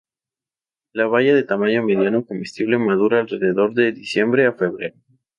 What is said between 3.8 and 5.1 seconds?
diciembre a febrero.